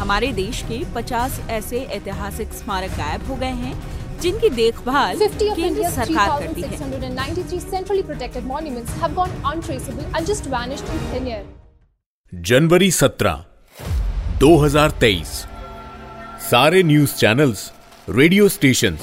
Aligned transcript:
हमारे 0.00 0.32
देश 0.32 0.62
के 0.68 0.78
50 0.94 1.40
ऐसे 1.50 1.78
ऐतिहासिक 1.96 2.52
स्मारक 2.54 2.90
गायब 2.98 3.26
हो 3.28 3.34
गए 3.36 3.54
हैं 3.62 3.74
जिनकी 4.22 4.48
देखभाल 4.50 5.18
केंद्र 5.18 5.90
सरकार 5.90 6.28
करती 6.40 6.62
है। 6.62 6.78
3,693 6.78 7.60
centrally 7.74 8.04
protected 8.10 8.48
monuments 8.50 8.96
have 9.02 9.14
gone 9.18 9.32
untraceable 9.52 10.16
and 10.16 10.30
just 10.30 10.48
vanished 10.54 10.88
in 10.94 11.06
thin 11.12 11.28
air. 11.34 11.44
जनवरी 12.32 12.90
17, 12.90 13.36
2023 14.40 15.30
सारे 16.50 16.82
न्यूज़ 16.82 17.14
चैनल्स 17.14 17.70
रेडियो 18.08 18.48
स्टेशन 18.48 18.98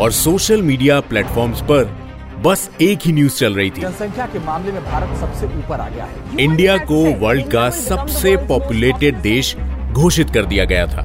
और 0.00 0.12
सोशल 0.12 0.62
मीडिया 0.62 1.00
प्लेटफॉर्म्स 1.08 1.60
पर 1.70 1.84
बस 2.44 2.68
एक 2.80 2.98
ही 3.04 3.12
न्यूज़ 3.12 3.36
चल 3.38 3.54
रही 3.54 3.70
थी। 3.70 3.80
जनसंख्या 3.80 4.26
के 4.26 4.38
मामले 4.38 4.72
में 4.72 4.84
भारत 4.84 5.16
सबसे 5.20 5.46
ऊपर 5.58 5.80
आ 5.80 5.88
गया 5.88 6.04
है। 6.04 6.36
इंडिया 6.40 6.76
को 6.90 7.04
वर्ल्ड 7.20 7.50
का 7.52 7.68
सबसे 7.78 8.36
पॉपुलेटेड 8.48 9.20
देश 9.22 9.54
घोषित 9.98 10.30
कर 10.30 10.44
दिया 10.44 10.64
गया 10.64 10.86
था। 10.86 11.02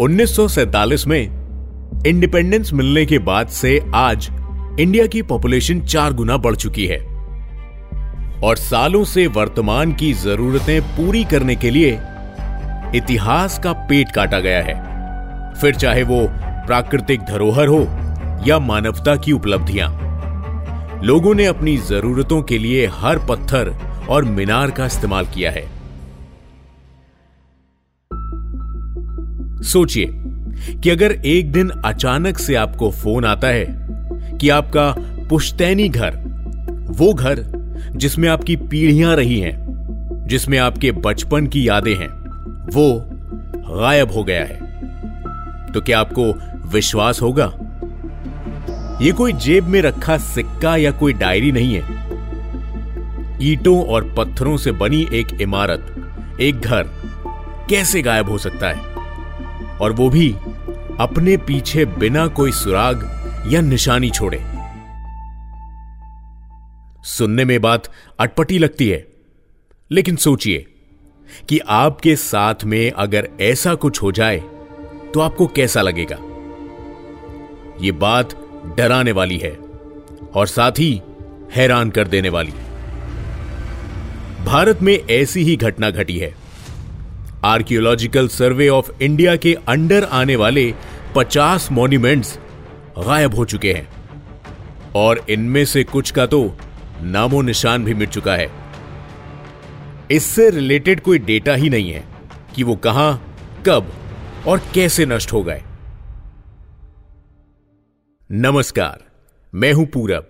1947 0.00 1.06
में 1.06 1.38
इंडिपेंडेंस 2.06 2.72
मिलने 2.72 3.04
के 3.06 3.18
बाद 3.18 3.48
से 3.48 3.80
आज 3.94 4.28
इंडिया 4.80 5.06
की 5.06 5.22
पॉपुलेशन 5.22 5.80
चार 5.80 6.12
गुना 6.12 6.36
बढ़ 6.36 6.56
चुकी 6.56 6.86
है। 6.86 6.98
और 8.44 8.56
सालों 8.56 9.04
से 9.04 9.26
वर्तमान 9.26 9.92
की 9.92 10.12
जरूरतें 10.14 10.80
पूरी 10.82 11.24
करने 11.24 11.56
के 11.56 11.70
लिए 11.70 11.98
इतिहास 12.94 13.58
का 13.58 13.72
पेट 13.88 14.12
काटा 14.14 14.40
गया 14.40 14.62
है। 14.62 14.74
फिर 15.54 15.74
चाहे 15.74 16.02
वो 16.02 16.20
प्राकृतिक 16.66 17.20
धरोहर 17.20 17.66
हो 17.66 17.80
या 18.46 18.58
मानवता 18.58 19.16
की 19.16 19.32
उपलब्धियाँ, 19.32 19.90
लोगों 21.04 21.34
ने 21.34 21.46
अपनी 21.46 21.76
जरूरतों 21.78 22.42
के 22.42 22.58
लिए 22.58 22.86
हर 22.92 23.18
पत्थर 23.18 23.74
और 24.08 24.24
मीनार 24.24 24.70
का 24.70 24.86
इस्तेमाल 24.86 25.26
किया 25.26 25.50
है। 25.50 25.77
सोचिए 29.62 30.06
कि 30.80 30.90
अगर 30.90 31.12
एक 31.12 31.52
दिन 31.52 31.68
अचानक 31.68 32.38
से 32.38 32.54
आपको 32.54 32.90
फ़ोन 32.90 33.24
आता 33.24 33.48
है 33.48 33.66
कि 34.38 34.48
आपका 34.48 34.94
पुश्तैनी 35.28 35.88
घर, 35.88 36.10
वो 36.90 37.14
घर 37.14 37.58
जिसमें 37.96 38.28
आपकी 38.28 38.56
पीढ़ियाँ 38.56 39.16
रही 39.16 39.40
हैं, 39.40 39.68
जिसमें 40.28 40.58
आपके 40.58 40.92
बचपन 40.92 41.46
की 41.46 41.68
यादें 41.68 41.94
हैं, 41.94 42.08
वो 42.72 43.04
गायब 43.80 44.12
हो 44.12 44.24
गया 44.24 44.44
है। 44.44 44.68
तो 45.72 45.80
क्या 45.80 46.00
आपको 46.00 46.32
विश्वास 46.68 47.22
होगा? 47.22 47.52
ये 49.02 49.12
कोई 49.12 49.32
जेब 49.32 49.64
में 49.64 49.82
रखा 49.82 50.18
सिक्का 50.18 50.76
या 50.76 50.90
कोई 50.90 51.12
डायरी 51.12 51.52
नहीं 51.52 51.74
है। 51.74 52.08
ईटों 53.42 53.84
और 53.84 54.14
पत्थरों 54.18 54.56
से 54.56 54.72
बनी 54.72 55.08
एक 55.12 55.40
इमारत, 55.40 55.94
एक 56.40 56.60
घर 56.60 56.82
कैसे 57.70 58.02
गायब 58.02 58.28
हो 58.28 58.38
सकता 58.38 58.68
है? 58.68 58.87
और 59.80 59.92
वो 59.92 60.08
भी 60.10 60.30
अपने 61.00 61.36
पीछे 61.36 61.84
बिना 61.84 62.26
कोई 62.28 62.52
सुराग 62.52 63.04
या 63.50 63.60
निशानी 63.60 64.10
छोड़े। 64.10 64.38
सुनने 67.04 67.44
में 67.44 67.60
बात 67.60 67.90
अटपटी 68.20 68.58
लगती 68.58 68.88
है, 68.88 69.04
लेकिन 69.90 70.16
सोचिए 70.16 70.66
कि 71.48 71.58
आपके 71.58 72.16
साथ 72.16 72.64
में 72.64 72.90
अगर 72.90 73.28
ऐसा 73.40 73.74
कुछ 73.74 74.02
हो 74.02 74.12
जाए 74.12 74.38
तो 75.14 75.20
आपको 75.20 75.46
कैसा 75.46 75.82
लगेगा? 75.82 76.16
यह 77.80 77.92
बात 77.92 78.34
डराने 78.76 79.12
वाली 79.12 79.38
है 79.38 79.56
और 80.34 80.46
साथ 80.46 80.78
ही 80.78 81.00
हैरान 81.56 81.90
कर 81.90 82.08
देने 82.08 82.28
वाली 82.28 82.52
भारत 84.44 84.82
में 84.82 84.94
ऐसी 85.10 85.42
ही 85.42 85.56
घटना 85.56 85.90
घटी 85.90 86.18
है। 86.18 86.34
आर्कियोलॉजिकल 87.44 88.28
सर्वे 88.28 88.68
ऑफ़ 88.68 88.90
इंडिया 89.02 89.36
के 89.36 89.54
अंडर 89.68 90.04
आने 90.04 90.36
वाले 90.36 90.74
50 91.16 91.70
मॉन्यूमेंट्स 91.72 92.38
गायब 92.98 93.34
हो 93.34 93.44
चुके 93.44 93.72
हैं। 93.72 93.88
और 94.96 95.26
इनमें 95.30 95.64
से 95.64 95.84
कुछ 95.84 96.10
का 96.10 96.26
तो 96.26 96.56
नामो 97.02 97.42
निशान 97.42 97.84
भी 97.84 97.94
मिट 97.94 98.08
चुका 98.08 98.34
है। 98.36 98.50
इससे 100.10 100.50
रिलेटेड 100.50 101.00
कोई 101.00 101.18
डेटा 101.18 101.54
ही 101.54 101.70
नहीं 101.70 101.90
है 101.90 102.04
कि 102.54 102.62
वो 102.62 102.76
कहाँ, 102.76 103.36
कब 103.66 103.92
और 104.46 104.58
कैसे 104.74 105.06
नष्ट 105.06 105.32
हो 105.32 105.42
गए। 105.42 105.62
नमस्कार, 108.32 109.04
मैं 109.54 109.72
हूँ 109.72 109.86
पूरब। 109.86 110.28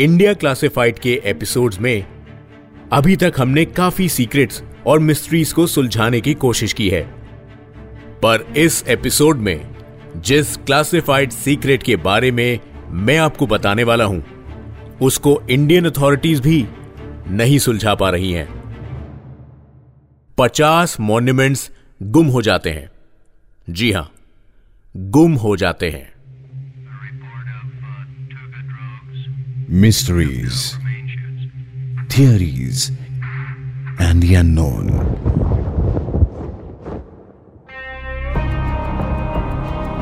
इंडिया 0.00 0.34
क्लासिफाइड 0.34 0.98
के 0.98 1.20
एपिसोड्स 1.24 1.80
में 1.80 2.06
अभी 2.92 3.16
तक 3.16 3.32
हमने 3.38 3.64
काफ़ी 3.64 4.08
सीक्रेट्स 4.08 4.62
और 4.86 4.98
मिस्ट्रीज 4.98 5.52
को 5.52 5.66
सुलझाने 5.66 6.20
की 6.20 6.34
कोशिश 6.34 6.72
की 6.72 6.88
है। 6.88 7.02
पर 8.24 8.54
इस 8.56 8.84
एपिसोड 8.88 9.36
में 9.36 9.68
जिस 10.16 10.56
क्लासिफाइड 10.56 11.30
सीक्रेट 11.30 11.82
के 11.82 11.96
बारे 11.96 12.30
में 12.30 12.60
मैं 12.88 13.18
आपको 13.18 13.46
बताने 13.46 13.84
वाला 13.84 14.04
हूँ 14.04 14.24
उसको 15.02 15.42
इंडियन 15.50 15.84
अथॉरिटीज 15.84 16.40
भी 16.40 16.66
नहीं 17.28 17.58
सुलझा 17.58 17.94
पा 17.94 18.10
रही 18.10 18.32
हैं। 18.32 18.48
पचास 20.38 21.00
मॉन्यूमेंट्स 21.00 21.70
गुम 22.02 22.26
हो 22.26 22.42
जाते 22.42 22.70
हैं। 22.70 22.90
जी 23.70 23.92
हाँ 23.92 24.12
गुम 24.96 25.34
हो 25.34 25.56
जाते 25.56 25.90
हैं। 25.90 26.12
Mysteries 29.70 30.82
theories, 32.12 33.01
and 33.98 34.22
the 34.22 34.34
unknown. 34.34 34.86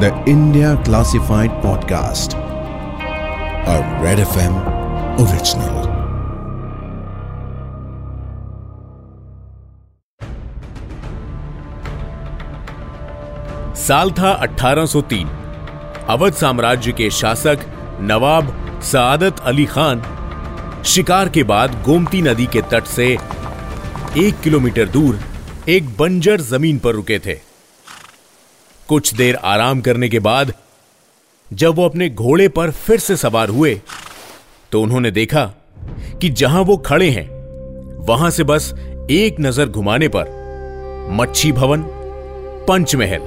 The 0.01 0.13
India 0.27 0.81
Classified 0.85 1.51
Podcast, 1.63 2.33
a 3.67 3.77
Red 4.03 4.19
FM 4.19 4.55
original. 5.21 5.89
साल 13.87 14.11
था 14.19 14.33
1803 14.45 15.27
अवध 16.11 16.33
साम्राज्य 16.41 16.93
के 17.01 17.11
शासक 17.19 17.65
नवाब 18.11 18.53
सादत 18.93 19.41
अली 19.51 19.65
खान 19.75 20.03
शिकार 20.93 21.29
के 21.37 21.43
बाद 21.53 21.83
गोमती 21.87 22.23
नदी 22.23 22.47
के 22.53 22.63
तट 22.71 22.85
से 22.97 23.17
एक 24.19 24.39
किलोमीटर 24.41 24.89
दूर 24.89 25.19
एक 25.69 25.89
बंजर 25.97 26.41
ज़मीन 26.41 26.79
पर 26.79 26.95
रुके 26.95 27.19
थे। 27.19 27.35
कुछ 28.89 29.13
देर 29.15 29.37
आराम 29.37 29.81
करने 29.81 30.09
के 30.09 30.19
बाद 30.19 30.53
जब 31.51 31.75
वो 31.75 31.85
अपने 31.85 32.09
घोड़े 32.11 32.49
पर 32.49 32.71
फिर 32.71 32.99
से 32.99 33.17
सवार 33.17 33.49
हुए 33.49 33.75
तो 34.73 34.81
उन्होंने 34.83 35.11
देखा 35.11 35.45
कि 36.21 36.29
जहाँ 36.31 36.63
वो 36.63 36.77
खड़े 36.77 37.11
हैं, 37.11 37.29
वहाँ 38.07 38.31
से 38.31 38.45
बस 38.45 38.73
एक 39.11 39.37
नज़र 39.41 39.69
घुमाने 39.69 40.09
पर 40.09 40.33
मच्छी 41.13 41.53
भवन, 41.53 41.85
पंचमहल, 42.69 43.23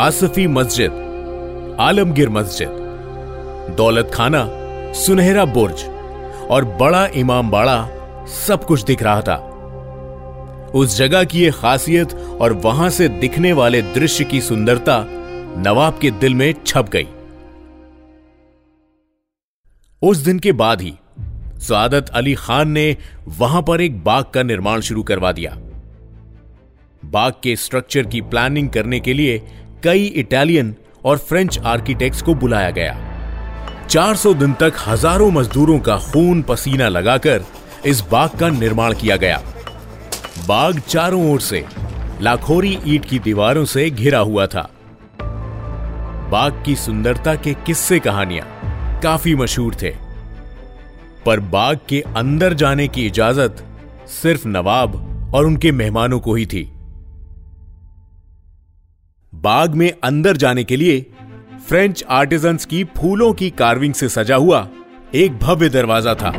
आसफी 0.00 0.46
मस्जिद, 0.48 1.76
आलमगीर 1.80 2.28
मस्जिद 2.30 3.74
दौलत 3.76 4.10
खाना 4.14 4.44
सुनहरा 4.96 5.44
बुर्ज 5.54 5.84
और 6.50 6.64
बड़ा 6.80 7.06
इमाम 7.16 7.50
बाड़ा 7.50 7.78
सब 8.40 8.64
कुछ 8.64 8.82
दिख 8.82 9.02
रहा 9.02 9.22
था। 9.22 9.51
उस 10.74 10.96
जगह 10.96 11.24
की 11.24 11.44
यह 11.44 11.52
खासियत 11.52 12.14
और 12.40 12.52
वहाँ 12.52 12.90
से 12.90 13.08
दिखने 13.08 13.52
वाले 13.52 13.82
दृश्य 13.82 14.24
की 14.24 14.40
सुंदरता 14.40 15.04
नवाब 15.58 15.98
के 15.98 16.10
दिल 16.10 16.34
में 16.34 16.54
छप 16.66 16.88
गई। 16.92 17.06
उस 20.02 20.18
दिन 20.18 20.38
के 20.38 20.52
बाद 20.52 20.80
ही 20.82 20.94
सादत 21.58 22.08
अली 22.08 22.34
खान 22.34 22.68
ने 22.68 22.96
वहाँ 23.28 23.62
पर 23.62 23.80
एक 23.80 24.02
बाग 24.04 24.24
का 24.24 24.42
निर्माण 24.42 24.80
शुरू 24.80 25.02
करवा 25.02 25.32
दिया। 25.32 25.56
बाग 27.04 27.32
के 27.42 27.56
स्ट्रक्चर 27.56 28.02
की 28.02 28.20
प्लानिंग 28.20 28.70
करने 28.70 29.00
के 29.00 29.14
लिए 29.14 29.38
कई 29.84 30.04
इटालियन 30.06 30.74
और 31.04 31.18
फ्रेंच 31.18 31.58
आर्किटेक्ट्स 31.58 32.22
को 32.22 32.34
बुलाया 32.34 32.70
गया। 32.70 32.96
400 33.88 34.34
दिन 34.34 34.52
तक 34.52 34.72
हज़ारों 34.86 35.30
मजदूरों 35.30 35.78
का 35.78 35.96
खून 36.12 36.42
पसीना 36.42 36.88
लगाकर 36.88 37.44
इस 37.86 38.00
बाग 38.10 38.38
का 38.38 38.48
निर्माण 38.48 38.94
किया 38.94 39.16
गया। 39.16 39.42
बाग 40.46 40.78
चारों 40.78 41.32
ओर 41.32 41.40
से, 41.40 41.64
लाखोरी 42.20 42.78
ईट 42.86 43.04
की 43.04 43.18
दीवारों 43.18 43.64
से 43.64 43.90
घिरा 43.90 44.18
हुआ 44.18 44.46
था। 44.46 44.70
बाग 46.30 46.62
की 46.66 46.76
सुंदरता 46.76 47.34
के 47.34 47.54
किस्से 47.54 47.98
कहानियाँ 47.98 48.46
काफ़ी 49.00 49.34
मशहूर 49.34 49.74
थे। 49.74 49.94
पर 51.26 51.40
बाग 51.40 51.78
के 51.88 52.04
अंदर 52.16 52.54
जाने 52.54 52.88
की 52.88 53.06
इजाज़त 53.06 53.64
सिर्फ़ 54.08 54.48
नवाब 54.48 55.30
और 55.34 55.46
उनके 55.46 55.72
मेहमानों 55.72 56.20
को 56.20 56.34
ही 56.34 56.46
थी। 56.46 56.72
बाग 59.34 59.74
में 59.74 59.92
अंदर 60.04 60.36
जाने 60.36 60.64
के 60.64 60.76
लिए 60.76 61.00
फ्रेंच 61.68 62.04
आर्टिजन्स 62.10 62.64
की 62.64 62.84
फूलों 62.84 63.32
की 63.32 63.50
कार्विंग 63.50 63.94
से 63.94 64.08
सजा 64.08 64.36
हुआ 64.36 64.68
एक 65.14 65.38
भव्य 65.38 65.68
दरवाज़ा 65.68 66.14
था। 66.14 66.30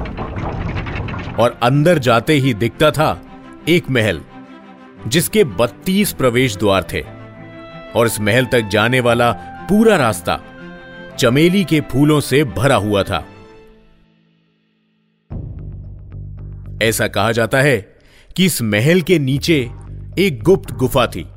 और 1.40 1.60
अंदर 1.64 1.98
जाते 1.98 2.34
ही 2.34 2.54
दिखता 2.54 2.92
था 2.92 3.22
एक 3.70 3.90
महल, 3.90 4.22
जिसके 5.08 5.44
32 5.44 6.14
प्रवेश 6.14 6.58
द्वार 6.58 6.88
थे, 6.94 7.02
और 7.96 8.06
इस 8.06 8.20
महल 8.20 8.46
तक 8.46 8.62
जाने 8.62 9.00
वाला 9.00 9.32
पूरा 9.70 9.96
रास्ता 9.96 10.40
चमेली 11.20 11.64
के 11.64 11.82
फूलों 11.82 12.20
से 12.20 12.44
भरा 12.44 12.76
हुआ 12.76 13.04
था। 13.04 13.26
ऐसा 16.82 17.08
कहा 17.08 17.32
जाता 17.32 17.62
है 17.62 17.96
कि 18.36 18.46
इस 18.46 18.62
महल 18.62 19.02
के 19.02 19.20
नीचे 19.20 19.72
एक 20.20 20.44
गुप्त 20.44 20.72
गुफा 20.72 21.08
थी, 21.08 21.28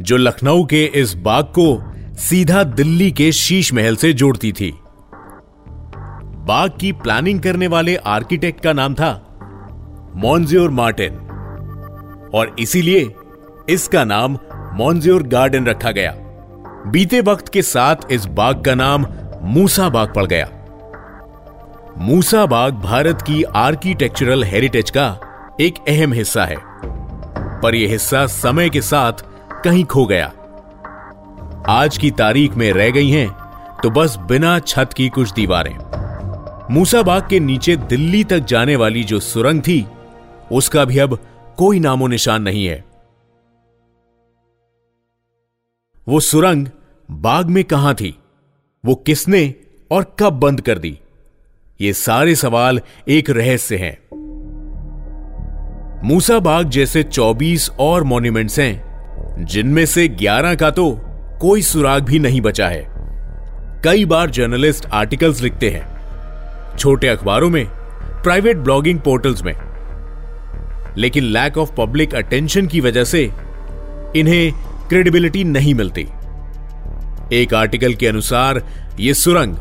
जो 0.00 0.16
लखनऊ 0.16 0.64
के 0.64 0.84
इस 0.84 1.14
बाग 1.14 1.44
को 1.44 1.92
सीधा 2.16 2.62
दिल्ली 2.64 3.12
के 3.12 3.32
शीश 3.32 3.72
महल 3.74 3.96
से 3.96 4.12
जोड़ती 4.12 4.52
थी। 4.52 4.72
बाग 6.44 6.78
की 6.80 6.92
प्लानिंग 6.92 7.40
करने 7.40 7.66
वाले 7.66 7.96
आर्किटेक्ट 7.96 8.60
का 8.60 8.72
नाम 8.72 8.94
था 8.94 9.26
मॉन्ज्योर 10.16 10.70
मार्टिन। 10.70 11.29
और 12.34 12.54
इसीलिए 12.58 13.08
इसका 13.68 14.04
नाम 14.04 14.38
मॉन्ज्योर 14.74 15.22
गार्डन 15.22 15.66
रखा 15.66 15.90
गया। 15.90 16.14
बीते 16.86 17.20
वक्त 17.20 17.48
के 17.48 17.62
साथ 17.62 17.96
इस 18.10 18.24
बाग 18.26 18.64
का 18.64 18.74
नाम 18.74 19.06
मूसा 19.42 19.88
बाग 19.88 20.14
पड़ 20.14 20.26
गया। 20.26 20.48
मूसा 21.98 22.44
बाग 22.46 22.74
भारत 22.74 23.22
की 23.22 23.42
आर्किटेक्चरल 23.42 24.44
हेरिटेज 24.44 24.90
का 24.90 25.08
एक 25.60 25.74
अहम 25.88 26.12
हिस्सा 26.12 26.44
है। 26.44 26.56
पर 27.60 27.74
यह 27.74 27.88
हिस्सा 27.88 28.26
समय 28.26 28.70
के 28.70 28.80
साथ 28.80 29.24
कहीं 29.64 29.84
खो 29.84 30.04
गया। 30.06 30.32
आज 31.68 31.98
की 31.98 32.10
तारीख 32.10 32.54
में 32.54 32.72
रह 32.72 32.90
गई 32.90 33.10
हैं 33.10 33.28
तो 33.82 33.90
बस 33.90 34.16
बिना 34.28 34.58
छत 34.58 34.92
की 34.92 35.08
कुछ 35.08 35.32
दीवारें। 35.32 35.76
मूसा 36.70 37.02
बाग 37.02 37.28
के 37.28 37.40
नीचे 37.40 37.76
दिल्ली 37.76 38.22
तक 38.24 38.38
जाने 38.38 38.76
वाली 38.76 39.04
जो 39.04 39.20
सुरंग 39.20 39.60
थी, 39.60 39.86
उसका 40.52 40.84
भी 40.84 40.98
अब 40.98 41.18
कोई 41.60 41.80
नामो 41.80 42.06
निशान 42.06 42.42
नहीं 42.42 42.66
है। 42.66 42.84
वो 46.08 46.20
सुरंग 46.20 46.66
बाग 47.10 47.46
में 47.46 47.64
कहाँ 47.64 47.94
थी? 47.94 48.18
वो 48.84 48.94
किसने 48.94 49.54
और 49.90 50.16
कब 50.18 50.32
बंद 50.32 50.60
कर 50.60 50.78
दी? 50.78 51.00
ये 51.80 51.92
सारे 51.92 52.34
सवाल 52.34 52.80
एक 53.08 53.30
रहस्य 53.30 53.76
हैं। 53.76 53.98
मूसा 56.04 56.38
बाग 56.38 56.68
जैसे 56.68 57.02
24 57.02 57.70
और 57.70 58.04
मॉन्यूमेंट्स 58.04 58.58
हैं, 58.58 58.84
जिनमें 59.44 59.86
से 59.86 60.08
11 60.08 60.54
का 60.54 60.70
तो 60.70 61.00
कोई 61.40 61.62
सुराग 61.62 62.02
भी 62.02 62.18
नहीं 62.18 62.40
बचा 62.40 62.68
है। 62.68 62.86
कई 63.84 64.04
बार 64.04 64.30
जर्नलिस्ट 64.30 64.86
आर्टिकल्स 64.86 65.40
लिखते 65.40 65.70
हैं, 65.70 65.86
छोटे 66.76 67.08
अखबारों 67.08 67.50
में 67.50 67.66
प्राइवेट 68.22 68.56
ब्लॉगिंग 68.56 69.00
पोर्टल्स 69.00 69.42
में। 69.42 69.69
लेकिन 70.98 71.24
लैक 71.24 71.58
ऑफ़ 71.58 71.70
पब्लिक 71.72 72.14
अटेंशन 72.14 72.66
की 72.66 72.80
वजह 72.80 73.04
से 73.04 73.30
इन्हें 74.16 74.52
क्रेडिबिलिटी 74.88 75.44
नहीं 75.44 75.74
मिलती। 75.74 76.06
एक 77.32 77.54
आर्टिकल 77.54 77.94
के 77.94 78.06
अनुसार 78.06 78.62
यह 79.00 79.12
सुरंग 79.12 79.56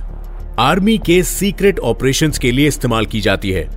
आर्मी 0.60 0.98
के 0.98 1.24
सीक्रेट 1.24 1.80
ऑपरेशंस 1.80 2.38
के 2.38 2.52
लिए 2.52 2.68
इस्तेमाल 2.68 3.06
की 3.06 3.22
जाती 3.22 3.52
है। 3.52 3.70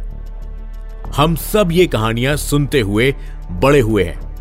हम 1.16 1.34
सब 1.34 1.68
ये 1.72 1.86
कहानियाँ 1.86 2.36
सुनते 2.36 2.80
हुए 2.80 3.14
बड़े 3.50 3.80
हुए 3.80 4.04
हैं। 4.04 4.32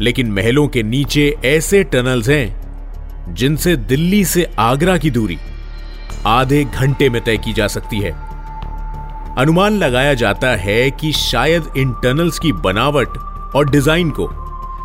लेकिन 0.00 0.30
महलों 0.30 0.68
के 0.68 0.82
नीचे 0.82 1.34
ऐसे 1.44 1.84
टनल्स 1.84 2.28
हैं, 2.28 2.66
जिनसे 3.34 3.76
दिल्ली 3.76 4.24
से 4.24 4.50
आगरा 4.58 4.98
की 4.98 5.10
दूरी 5.10 5.38
आधे 6.26 6.64
घंटे 6.64 7.10
में 7.10 7.24
तय 7.24 7.36
की 7.36 7.52
जा 7.52 7.66
सकती 7.66 8.00
है। 8.00 8.25
अनुमान 9.38 9.72
लगाया 9.72 10.14
जाता 10.14 10.54
है 10.56 10.90
कि 10.90 11.12
शायद 11.12 11.66
इन 11.76 11.92
टनल्स 11.92 12.38
की 12.38 12.52
बनावट 12.52 13.18
और 13.56 13.70
डिज़ाइन 13.70 14.10
को 14.10 14.28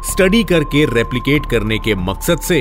स्टडी 0.04 0.44
करके 0.44 0.84
रेप्लिकेट 0.86 1.46
करने 1.46 1.78
के 1.80 1.96
मकसद 1.96 2.40
से 2.40 2.60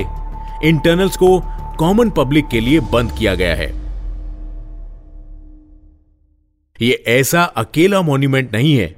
इन 0.64 0.78
टनल्स 0.78 1.16
को 1.16 1.38
कॉमन 1.78 2.10
पब्लिक 2.10 2.48
के 2.48 2.60
लिए 2.60 2.80
बंद 2.92 3.12
किया 3.12 3.34
गया 3.34 3.54
है। 3.54 3.68
यह 6.82 7.04
ऐसा 7.08 7.42
अकेला 7.42 8.02
मॉन्यूमेंट 8.02 8.52
नहीं 8.52 8.76
है 8.76 8.94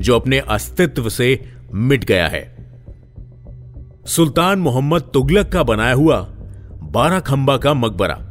जो 0.00 0.16
अपने 0.16 0.38
अस्तित्व 0.38 1.08
से 1.08 1.28
मिट 1.74 2.04
गया 2.04 2.28
है। 2.28 2.44
सुल्तान 4.06 4.58
मोहम्मद 4.58 5.10
तुगलक 5.14 5.52
का 5.52 5.62
बनाया 5.62 5.94
हुआ 5.94 6.26
बारह 6.82 7.20
खंबा 7.20 7.56
का 7.56 7.74
मकबरा। 7.74 8.24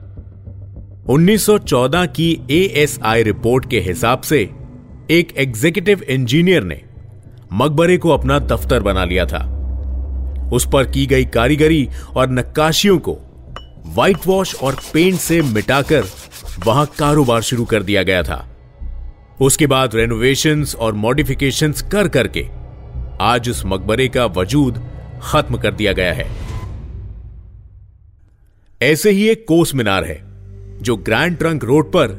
1914 1.09 2.05
की 2.05 2.41
एएसआई 2.51 3.23
रिपोर्ट 3.23 3.69
के 3.69 3.79
हिसाब 3.79 4.21
से 4.21 4.49
एक 5.11 5.33
एग्जीक्यूटिव 5.37 6.01
इंजीनियर 6.01 6.63
ने 6.63 6.81
मकबरे 7.53 7.97
को 7.97 8.09
अपना 8.09 8.39
दफ्तर 8.39 8.79
बना 8.79 9.05
लिया 9.05 9.25
था। 9.25 10.49
उस 10.53 10.67
पर 10.73 10.91
की 10.91 11.05
गई 11.05 11.25
कारीगरी 11.25 11.89
और 12.15 12.29
नक्काशियों 12.29 12.97
को 12.97 13.17
व्हाइट 13.85 14.17
वॉश 14.27 14.55
और 14.55 14.75
पेंट 14.93 15.15
से 15.15 15.41
मिटाकर 15.41 16.03
वहाँ 16.65 16.85
कारोबार 16.99 17.41
शुरू 17.41 17.65
कर 17.65 17.83
दिया 17.83 18.03
गया 18.03 18.23
था। 18.23 18.57
उसके 19.41 19.67
बाद 19.67 19.95
रेनोवेशन 19.95 20.65
और 20.79 20.93
मॉडिफिकेशन 20.93 21.71
कर 21.71 22.07
करके 22.07 22.47
आज 23.21 23.49
उस 23.49 23.63
मकबरे 23.65 24.07
का 24.07 24.25
वजूद 24.25 24.85
खत्म 25.21 25.57
कर 25.57 25.73
दिया 25.73 25.93
गया 25.93 26.13
है। 26.13 26.27
ऐसे 28.81 29.11
ही 29.11 29.29
एक 29.29 29.45
कोस 29.47 29.75
मीनार 29.75 30.03
है। 30.03 30.26
जो 30.81 30.95
ग्रैंड 30.97 31.37
ट्रंक 31.37 31.63
रोड 31.63 31.91
पर 31.95 32.15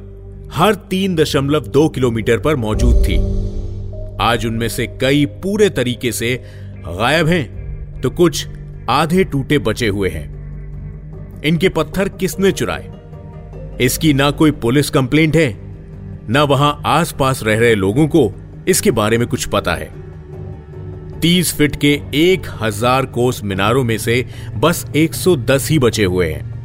हर 0.52 0.74
तीन 0.90 1.14
दशमलव 1.16 1.66
दो 1.66 1.88
किलोमीटर 1.88 2.38
पर 2.38 2.56
मौजूद 2.56 3.02
थी। 3.04 3.16
आज 4.20 4.46
उनमें 4.46 4.68
से 4.68 4.86
कई 5.00 5.24
पूरे 5.42 5.68
तरीके 5.70 6.12
से 6.12 6.34
गायब 6.78 7.26
हैं 7.26 8.00
तो 8.00 8.10
कुछ 8.10 8.46
आधे 8.90 9.24
टूटे 9.24 9.58
बचे 9.58 9.88
हुए 9.88 10.08
हैं। 10.08 11.42
इनके 11.44 11.68
पत्थर 11.68 12.08
किसने 12.10 12.52
चुराए? 12.52 12.90
इसकी 13.80 14.12
ना 14.14 14.30
कोई 14.30 14.50
पुलिस 14.50 14.90
कंप्लेंट 14.90 15.36
है, 15.36 15.48
ना 16.28 16.42
वहाँ 16.44 16.80
आसपास 16.86 17.42
रह 17.42 17.58
रहे 17.58 17.74
लोगों 17.74 18.06
को 18.08 18.30
इसके 18.68 18.90
बारे 18.90 19.18
में 19.18 19.26
कुछ 19.28 19.46
पता 19.46 19.74
है। 19.74 19.90
तीस 21.20 21.54
फिट 21.54 21.76
के 21.76 21.92
एक 22.14 22.46
हज़ार 22.60 23.06
कोस 23.06 23.42
मीनारों 23.44 23.84
में 23.84 23.96
से 23.98 24.24
बस 24.56 24.84
110 24.96 25.68
ही 25.70 25.78
बचे 25.78 26.04
हुए 26.04 26.26
हैं। 26.26 26.57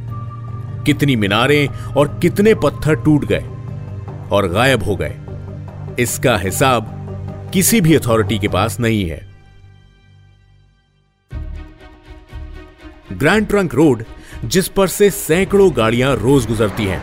कितनी 0.85 1.15
मीनारें 1.15 1.67
और 1.67 2.19
कितने 2.21 2.53
पत्थर 2.55 2.95
टूट 2.95 3.25
गए 3.25 3.45
और 4.31 4.47
गायब 4.47 4.83
हो 4.83 4.95
गए। 4.95 5.15
इसका 5.99 6.37
हिसाब 6.37 6.89
किसी 7.53 7.81
भी 7.81 7.95
अथॉरिटी 7.95 8.39
के 8.39 8.47
पास 8.47 8.79
नहीं 8.79 9.09
है। 9.09 9.21
ग्रैंड 13.13 13.47
ट्रंक 13.47 13.73
रोड, 13.75 14.03
जिस 14.45 14.67
पर 14.67 14.87
से 14.87 15.09
सैकड़ों 15.09 15.71
गाड़ियाँ 15.77 16.15
रोज 16.15 16.45
गुजरती 16.47 16.85
हैं, 16.85 17.01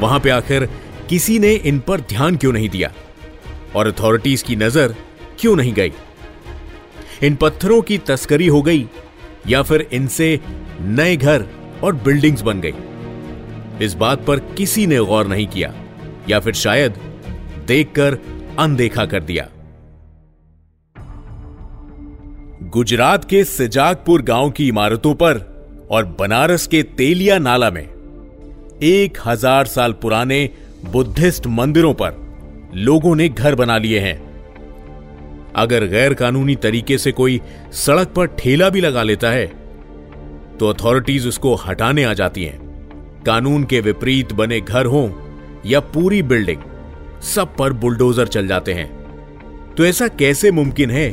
वहाँ 0.00 0.20
पे 0.20 0.30
आखिर 0.30 0.68
किसी 1.08 1.38
ने 1.38 1.52
इन 1.52 1.78
पर 1.78 2.00
ध्यान 2.00 2.36
क्यों 2.36 2.52
नहीं 2.52 2.68
दिया? 2.68 2.92
और 3.76 3.86
अथॉरिटीज 3.86 4.42
की 4.42 4.56
नज़र 4.56 4.94
क्यों 5.40 5.56
नहीं 5.56 5.72
गई? 5.74 5.92
इन 7.22 7.36
पत्थरों 7.36 7.82
की 7.82 7.98
तस्करी 7.98 8.46
हो 8.46 8.62
गई 8.62 8.88
या 9.48 9.62
फिर 9.62 9.88
इनसे 9.92 10.40
नए 10.80 11.16
घर 11.16 11.46
और 11.84 11.94
बिल्डिंग्स 11.96 12.42
बन 12.42 12.60
गई। 12.60 13.84
इस 13.84 13.94
बात 13.94 14.24
पर 14.24 14.38
किसी 14.54 14.86
ने 14.86 14.98
गौर 15.00 15.26
नहीं 15.26 15.46
किया, 15.46 15.72
या 16.28 16.40
फिर 16.40 16.54
शायद 16.54 16.94
देखकर 17.66 18.18
अनदेखा 18.58 19.04
कर 19.06 19.22
दिया। 19.22 19.48
गुजरात 22.70 23.24
के 23.24 23.42
सिजाकपुर 23.44 24.22
गाँव 24.22 24.50
की 24.50 24.68
इमारतों 24.68 25.14
पर 25.14 25.38
और 25.90 26.04
बनारस 26.20 26.66
के 26.66 26.82
तेलिया 26.96 27.38
नाला 27.38 27.70
में 27.70 27.82
एक 27.82 29.18
हज़ार 29.26 29.66
साल 29.66 29.92
पुराने 29.92 30.48
बुद्धिस्ट 30.84 31.46
मंदिरों 31.46 31.92
पर 31.94 32.24
लोगों 32.76 33.14
ने 33.16 33.28
घर 33.28 33.54
बना 33.54 33.76
लिए 33.78 33.98
हैं। 33.98 34.16
अगर 35.56 35.86
गैर 35.86 36.14
कानूनी 36.14 36.56
तरीके 36.56 36.98
से 36.98 37.12
कोई 37.12 37.40
सड़क 37.74 38.08
पर 38.08 38.26
ठेला 38.38 38.68
भी 38.70 38.80
लगा 38.80 39.02
लेता 39.02 39.30
है 39.30 39.46
तो 40.60 40.68
अथॉरिटीज 40.68 41.26
उसको 41.26 41.54
हटाने 41.54 42.04
आ 42.04 42.12
जाती 42.14 42.44
हैं। 42.44 42.58
कानून 43.26 43.64
के 43.64 43.80
विपरीत 43.80 44.32
बने 44.32 44.60
घर 44.60 44.86
हों 44.86 45.10
या 45.66 45.80
पूरी 45.80 46.22
बिल्डिंग 46.22 46.60
सब 47.22 47.56
पर 47.56 47.72
बुलडोजर 47.72 48.26
चल 48.26 48.46
जाते 48.46 48.72
हैं। 48.74 48.88
तो 49.74 49.84
ऐसा 49.86 50.08
कैसे 50.08 50.50
मुमकिन 50.50 50.90
है 50.90 51.10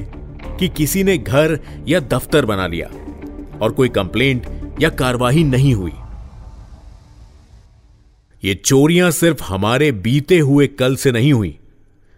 कि 0.59 0.69
किसी 0.69 1.03
ने 1.03 1.17
घर 1.17 1.59
या 1.88 2.00
दफ्तर 2.00 2.45
बना 2.45 2.67
लिया 2.67 2.88
और 3.62 3.71
कोई 3.71 3.89
कंप्लेंट 3.89 4.47
या 4.81 4.89
कार्रवाई 4.89 5.43
नहीं 5.43 5.73
हुई? 5.73 5.91
ये 8.43 8.53
चोरियाँ 8.55 9.12
सिर्फ़ 9.12 9.43
हमारे 9.43 9.91
बीते 9.91 10.39
हुए 10.39 10.67
कल 10.67 10.95
से 10.95 11.12
नहीं 11.12 11.33
हुई, 11.33 11.59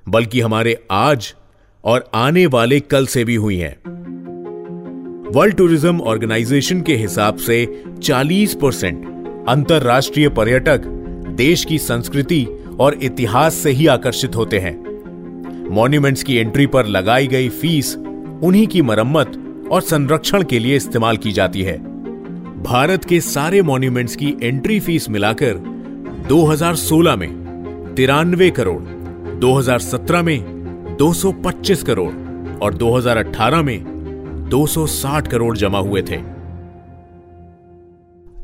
बल्कि 0.09 0.41
हमारे 0.41 0.83
आज 0.91 1.33
और 1.83 2.09
आने 2.13 2.45
वाले 2.45 2.79
कल 2.79 3.05
से 3.05 3.23
भी 3.23 3.35
हुई 3.35 3.57
हैं। 3.57 3.75
वर्ल्ड 5.35 5.55
टूरिज़्म 5.55 6.01
ऑर्गेनाइजेशन 6.01 6.81
के 6.81 6.95
हिसाब 6.95 7.37
से 7.37 7.55
40 7.99 8.53
परसेंट 8.55 9.05
अंतरराष्ट्रीय 9.49 10.27
पर्यटक 10.29 10.81
देश 11.37 11.63
की 11.65 11.77
संस्कृति 11.77 12.45
और 12.79 12.93
इतिहास 13.03 13.53
से 13.53 13.69
ही 13.69 13.87
आकर्षित 13.87 14.35
होते 14.35 14.59
हैं। 14.59 14.73
मॉन्यूमेंट्स 15.69 16.23
की 16.23 16.37
एंट्री 16.37 16.67
पर 16.67 16.85
लगाई 16.85 17.27
गई 17.27 17.49
फ़ीस 17.51 17.93
उन्हीं 17.95 18.65
की 18.67 18.81
मरम्मत 18.81 19.67
और 19.71 19.81
संरक्षण 19.81 20.43
के 20.43 20.59
लिए 20.59 20.75
इस्तेमाल 20.75 21.17
की 21.17 21.31
जाती 21.31 21.63
है। 21.63 21.77
भारत 22.63 23.05
के 23.05 23.19
सारे 23.21 23.61
मॉन्यूमेंट्स 23.61 24.15
की 24.15 24.33
एंट्री 24.43 24.79
फ़ीस 24.79 25.09
मिलाकर 25.09 25.57
2016 26.29 27.15
में 27.15 27.93
तिरानवे 27.97 28.49
करोड़ 28.51 28.81
2017 29.41 30.23
में 30.23 30.95
225 30.99 31.83
करोड़ 31.83 32.13
और 32.59 32.73
2018 32.73 33.63
में 33.63 33.94
260 34.49 35.27
करोड़ 35.27 35.57
जमा 35.57 35.79
हुए 35.79 36.01
थे। 36.01 36.17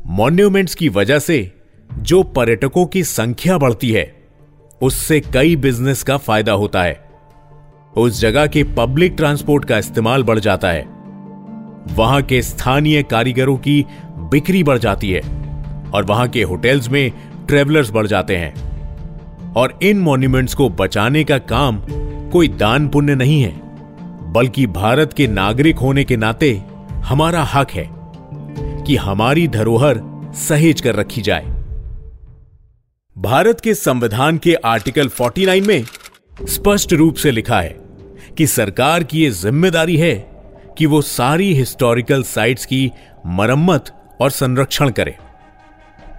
मॉन्यूमेंट्स 0.06 0.74
की 0.74 0.88
वजह 0.88 1.18
से 1.18 1.52
जो 1.98 2.22
पर्यटकों 2.22 2.86
की 2.86 3.04
संख्या 3.04 3.58
बढ़ती 3.58 3.90
है, 3.90 4.16
उससे 4.82 5.20
कई 5.20 5.56
बिज़नेस 5.56 6.02
का 6.02 6.16
फ़ायदा 6.16 6.52
होता 6.52 6.82
है। 6.82 7.04
उस 7.96 8.20
जगह 8.20 8.46
के 8.46 8.64
पब्लिक 8.64 9.14
ट्रांसपोर्ट 9.16 9.64
का 9.64 9.78
इस्तेमाल 9.78 10.22
बढ़ 10.22 10.38
जाता 10.38 10.70
है। 10.70 10.82
वहाँ 11.94 12.22
के 12.22 12.42
स्थानीय 12.42 13.02
कारीगरों 13.02 13.56
की 13.56 13.86
बिक्री 14.18 14.62
बढ़ 14.62 14.78
जाती 14.78 15.10
है 15.10 15.20
और 15.94 16.04
वहाँ 16.04 16.28
के 16.28 16.42
होटल्स 16.42 16.90
में 16.90 17.12
ट्रेवलर्स 17.48 17.90
बढ़ 17.90 18.06
जाते 18.06 18.36
हैं। 18.36 18.72
और 19.52 19.78
इन 19.82 19.98
मॉन्यूमेंट्स 19.98 20.54
को 20.54 20.68
बचाने 20.68 21.24
का 21.24 21.38
काम 21.38 21.82
कोई 22.30 22.48
दान 22.48 22.88
पुण्य 22.88 23.14
नहीं 23.14 23.42
है। 23.42 23.71
बल्कि 24.32 24.66
भारत 24.66 25.12
के 25.12 25.26
नागरिक 25.26 25.76
होने 25.76 26.04
के 26.04 26.16
नाते 26.16 26.62
हमारा 26.90 27.42
हक 27.42 27.70
है 27.70 27.88
कि 28.84 28.96
हमारी 28.96 29.48
धरोहर 29.48 30.00
सहेज 30.34 30.80
कर 30.80 30.94
रखी 30.94 31.22
जाए। 31.22 31.44
भारत 33.18 33.60
के 33.60 33.74
संविधान 33.74 34.38
के 34.38 34.54
आर्टिकल 34.54 35.08
49 35.08 35.66
में 35.66 35.84
स्पष्ट 36.48 36.92
रूप 36.92 37.14
से 37.14 37.30
लिखा 37.30 37.60
है 37.60 37.76
कि 38.38 38.46
सरकार 38.46 39.02
की 39.02 39.24
यह 39.24 39.30
ज़िम्मेदारी 39.30 39.96
है 39.96 40.14
कि 40.78 40.86
वो 40.86 41.02
सारी 41.02 41.54
हिस्टोरिकल 41.54 42.22
साइट्स 42.22 42.66
की 42.66 42.92
मरम्मत 43.26 43.92
और 44.20 44.30
संरक्षण 44.30 44.90
करे। 44.90 45.16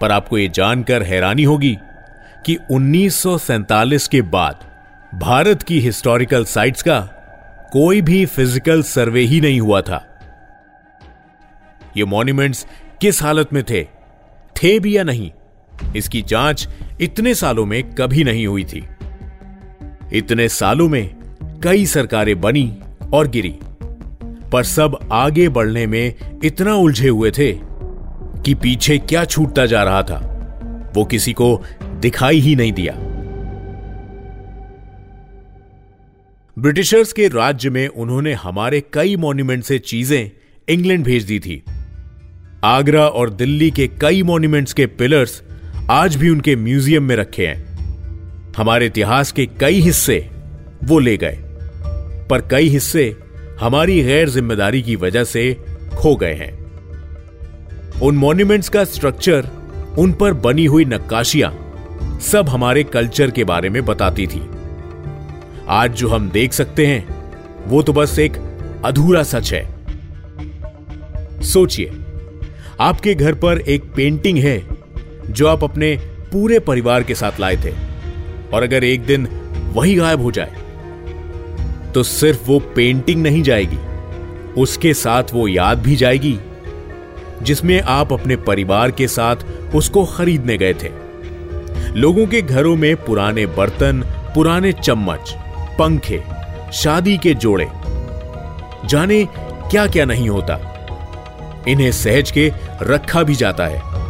पर 0.00 0.10
आपको 0.10 0.38
यह 0.38 0.48
जानकर 0.48 1.02
हैरानी 1.02 1.42
होगी 1.42 1.76
कि 2.46 2.56
1947 2.72 4.08
के 4.08 4.22
बाद 4.22 4.64
भारत 5.18 5.62
की 5.62 5.80
हिस्टोरिकल 5.80 6.44
साइट्स 6.44 6.82
का 6.82 7.13
कोई 7.74 8.00
भी 8.02 8.24
फ़िज़िकल 8.26 8.82
सर्वे 8.82 9.20
ही 9.20 9.40
नहीं 9.40 9.60
हुआ 9.60 9.80
था। 9.80 9.96
ये 11.96 12.04
मॉन्यूमेंट्स 12.04 12.66
किस 13.00 13.22
हालत 13.22 13.52
में 13.52 13.62
थे? 13.70 13.82
थे 14.56 14.78
भी 14.80 14.96
या 14.96 15.02
नहीं? 15.02 15.30
इसकी 15.96 16.22
जाँच 16.22 16.68
इतने 17.00 17.34
सालों 17.34 17.64
में 17.66 17.82
कभी 17.94 18.24
नहीं 18.24 18.46
हुई 18.46 18.64
थी। 18.64 18.84
इतने 20.12 20.48
सालों 20.48 20.88
में 20.88 21.14
कई 21.64 21.86
सरकारें 21.86 22.40
बनी 22.40 22.66
और 23.14 23.28
गिरी, 23.28 23.54
पर 24.52 24.64
सब 24.64 24.98
आगे 25.12 25.48
बढ़ने 25.48 25.86
में 25.86 26.14
इतना 26.44 26.74
उलझे 26.74 27.08
हुए 27.08 27.30
थे 27.30 27.52
कि 28.42 28.54
पीछे 28.54 28.98
क्या 28.98 29.24
छूटता 29.24 29.66
जा 29.66 29.82
रहा 29.82 30.02
था, 30.02 30.20
वो 30.96 31.04
किसी 31.04 31.32
को 31.32 31.62
दिखाई 31.82 32.38
ही 32.38 32.56
नहीं 32.56 32.72
दिया। 32.72 32.94
ब्रिटिशर्स 36.56 37.12
के 37.12 37.26
राज्य 37.28 37.70
में 37.70 37.86
उन्होंने 37.88 38.32
हमारे 38.32 38.82
कई 38.92 39.16
मॉन्यूमेंट 39.16 39.64
से 39.64 39.78
चीज़ें 39.78 40.30
इंग्लैंड 40.68 41.04
भेज 41.04 41.24
दी 41.24 41.38
थी। 41.40 41.62
आगरा 42.64 43.06
और 43.08 43.30
दिल्ली 43.30 43.70
के 43.70 43.86
कई 44.00 44.22
मॉन्यूमेंट्स 44.22 44.72
के 44.72 44.86
पिलर्स 44.86 45.42
आज 45.90 46.16
भी 46.16 46.30
उनके 46.30 46.56
म्यूज़ियम 46.56 47.02
में 47.02 47.16
रखे 47.16 47.46
हैं। 47.46 48.52
हमारे 48.56 48.86
इतिहास 48.86 49.32
के 49.32 49.46
कई 49.60 49.80
हिस्से 49.80 50.18
वो 50.84 50.98
ले 50.98 51.16
गए। 51.16 51.38
पर 52.30 52.48
कई 52.50 52.68
हिस्से 52.68 53.16
हमारी 53.60 54.02
गैर 54.02 54.28
ज़िम्मेदारी 54.28 54.82
की 54.82 54.96
वजह 54.96 55.24
से 55.24 55.52
खो 55.96 56.16
गए 56.16 56.34
हैं। 56.34 56.52
उन 58.00 58.16
मॉन्यूमेंट्स 58.16 58.68
का 58.68 58.84
स्ट्रक्चर 58.84 59.50
उन 59.98 60.12
पर 60.12 60.32
बनी 60.32 60.64
हुई 60.64 60.84
नक्काशियाँ 60.84 61.52
सब 62.22 62.48
हमारे 62.48 62.84
कल्चर 62.84 63.30
के 63.30 63.44
बारे 63.44 63.70
में 63.70 63.84
बताती 63.84 64.26
थी। 64.26 64.48
आज 65.68 65.92
जो 65.92 66.08
हम 66.08 66.28
देख 66.30 66.52
सकते 66.52 66.86
हैं, 66.86 67.06
वो 67.66 67.82
तो 67.82 67.92
बस 67.92 68.18
एक 68.18 68.36
अधूरा 68.84 69.22
सच 69.22 69.52
है। 69.52 69.62
सोचिए, 71.42 71.92
आपके 72.80 73.14
घर 73.14 73.34
पर 73.34 73.60
एक 73.60 73.84
पेंटिंग 73.96 74.38
है, 74.38 74.58
जो 75.28 75.46
आप 75.48 75.64
अपने 75.64 75.96
पूरे 76.32 76.58
परिवार 76.58 77.02
के 77.02 77.14
साथ 77.14 77.40
लाए 77.40 77.56
थे, 77.56 77.72
और 78.54 78.62
अगर 78.62 78.84
एक 78.84 79.04
दिन 79.06 79.26
वही 79.74 79.94
गायब 79.94 80.22
हो 80.22 80.30
जाए 80.30 80.62
तो 81.94 82.02
सिर्फ़ 82.02 82.46
वो 82.46 82.58
पेंटिंग 82.76 83.22
नहीं 83.22 83.42
जाएगी, 83.42 83.78
उसके 84.60 84.92
साथ 84.94 85.32
वो 85.32 85.46
याद 85.48 85.78
भी 85.78 85.96
जाएगी, 85.96 86.38
जिसमें 87.42 87.80
आप 87.80 88.12
अपने 88.12 88.36
परिवार 88.36 88.90
के 88.90 89.08
साथ 89.08 89.36
उसको 89.74 90.04
खरीदने 90.06 90.56
गए 90.58 90.74
थे। 90.74 90.90
लोगों 91.94 92.26
के 92.26 92.42
घरों 92.42 92.76
में 92.76 92.94
पुराने 92.96 93.46
बर्तन, 93.46 94.02
पुराने 94.34 94.72
चम्मच 94.72 95.34
पंखे, 95.78 96.24
शादी 96.72 97.18
के 97.18 97.34
जोड़े। 97.34 97.66
जाने 98.88 99.28
क्या 99.70 99.86
क्या 99.86 100.04
नहीं 100.04 100.28
होता। 100.28 100.70
इन्हें 101.68 101.92
सहज 101.92 102.30
के 102.30 102.52
रखा 102.82 103.22
भी 103.22 103.34
जाता 103.34 103.66
है। 103.66 104.04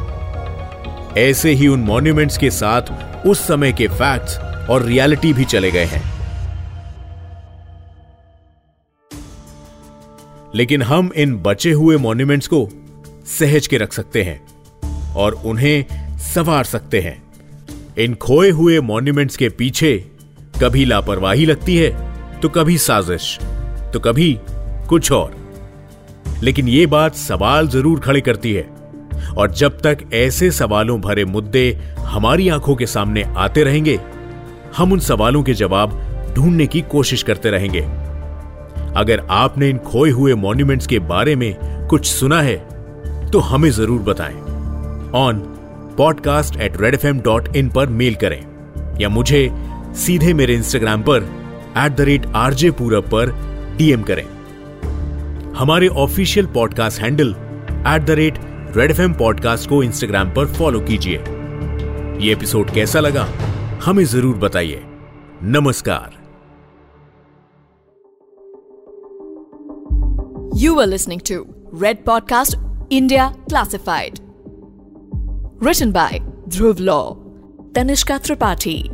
ऐसे 1.18 1.50
ही 1.50 1.68
उन 1.68 1.80
मॉन्यूमेंट्स 1.80 2.38
के 2.38 2.50
साथ 2.50 2.82
उस 3.26 3.46
समय 3.46 3.72
के 3.72 3.88
फैक्ट्स 3.88 4.38
और 4.70 4.82
रियलिटी 4.82 5.32
भी 5.32 5.44
चले 5.44 5.70
गए 5.70 5.84
हैं। 5.84 6.14
लेकिन 10.54 10.82
हम 10.82 11.10
इन 11.16 11.36
बचे 11.36 11.72
हुए 11.72 11.96
मॉन्यूमेंट्स 11.96 12.46
को 12.46 12.68
सहज 13.26 13.66
के 13.66 13.78
रख 13.78 13.92
सकते 13.92 14.22
हैं 14.22 14.46
और 15.14 15.32
उन्हें 15.32 15.84
संवार 16.18 16.64
सकते 16.64 17.00
हैं। 17.00 17.22
इन 17.98 18.14
खोए 18.14 18.50
हुए 18.50 18.80
मॉन्यूमेंट्स 18.80 19.36
के 19.36 19.48
पीछे 19.48 20.10
कभी 20.54 20.84
लापरवाही 20.84 21.46
लगती 21.46 21.76
है 21.76 21.90
तो 22.40 22.48
कभी 22.48 22.76
साजिश 22.78 23.36
तो 23.92 24.00
कभी 24.00 24.36
कुछ 24.88 25.10
और। 25.12 25.34
लेकिन 26.42 26.68
यह 26.68 26.86
बात 26.86 27.14
सवाल 27.16 27.68
ज़रूर 27.68 28.00
खड़े 28.00 28.20
करती 28.20 28.52
है, 28.52 28.62
और 29.36 29.50
जब 29.52 29.80
तक 29.80 29.98
ऐसे 30.14 30.50
सवालों 30.50 31.00
भरे 31.00 31.24
मुद्दे 31.24 31.70
हमारी 31.98 32.48
आँखों 32.48 32.74
के 32.76 32.86
सामने 32.86 33.22
आते 33.36 33.62
रहेंगे, 33.64 33.98
हम 34.76 34.92
उन 34.92 34.98
सवालों 35.00 35.42
के 35.42 35.54
जवाब 35.54 36.00
ढूँढने 36.36 36.66
की 36.66 36.80
कोशिश 36.90 37.22
करते 37.22 37.50
रहेंगे। 37.50 37.80
अगर 38.96 39.26
आपने 39.32 39.68
इन 39.70 39.78
खोए 39.80 40.10
हुए 40.10 40.34
मॉन्यूमेंट्स 40.36 40.86
के 40.86 40.98
बारे 41.00 41.36
में 41.36 41.54
कुछ 41.88 42.06
सुना 42.06 42.40
है 42.42 42.56
तो 43.30 43.38
हमें 43.40 43.70
ज़रूर 43.72 44.00
बताएँ। 44.02 44.34
On 45.16 45.42
podcast 45.98 46.56
at 46.56 46.80
red 46.80 46.94
F 46.94 47.06
M 47.06 47.20
dot 47.20 47.56
in 47.56 47.68
पर 47.70 47.86
मेल 47.88 48.14
करें, 48.14 48.42
या 49.00 49.08
मुझे 49.08 49.48
सीधे 49.94 50.34
मेरे 50.34 50.54
इंस्टाग्राम 50.54 51.02
पर 51.02 51.22
एट 51.78 51.92
द 51.92 52.00
रेट 52.00 52.26
आरजे 52.26 52.70
पूरब 52.70 53.02
पर 53.02 53.30
डीएम 53.76 54.02
करें। 54.02 54.24
हमारे 55.54 55.88
official 55.88 56.46
podcast 56.46 57.00
handle 57.00 57.30
at 57.88 58.02
the 58.02 58.10
rate 58.10 58.38
red 58.76 58.90
F 58.90 59.12
podcast 59.18 59.68
को 59.68 59.82
इंस्टाग्राम 59.82 60.30
पर 60.30 60.46
फॉलो 60.46 60.80
कीजिए। 60.80 61.18
ये 62.24 62.32
एपिसोड 62.32 62.70
कैसा 62.70 63.00
लगा 63.00 63.28
हमें 63.84 64.04
ज़रूर 64.04 64.36
बताइए। 64.36 64.82
नमस्कार। 65.42 66.22
You 70.62 70.74
were 70.74 70.86
listening 70.86 71.20
to 71.30 71.36
Red 71.84 72.04
Podcast 72.04 72.56
India 72.90 73.32
Classified. 73.48 74.20
Written 75.60 75.92
by 75.92 76.20
Dhruv 76.48 76.80
Law, 76.80 77.16
Tanishka 77.72 78.18
Tripathi. 78.18 78.93